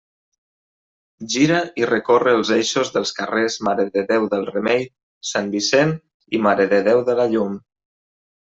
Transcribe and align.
Gira 1.33 1.59
i 1.81 1.85
recorre 1.89 2.33
els 2.37 2.51
eixos 2.55 2.91
dels 2.97 3.11
carrers 3.19 3.59
Mare 3.69 3.87
de 3.99 4.05
Déu 4.13 4.27
del 4.33 4.49
Remei, 4.55 4.83
Sant 5.33 5.55
Vicent 5.59 5.95
i 6.39 6.45
Mare 6.47 6.67
de 6.77 6.85
Déu 6.93 7.09
de 7.13 7.21
la 7.21 7.33
Llum. 7.37 7.65